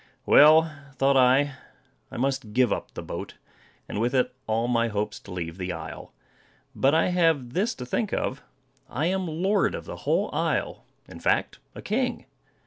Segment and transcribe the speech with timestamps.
[0.25, 1.53] "Well," thought I,
[2.11, 3.35] "I must give up the boat,
[3.87, 6.11] and with it all my hopes to leave the isle.
[6.73, 8.41] But I have this to think of:
[8.89, 12.25] I am lord of the whole isle; in fact, a king.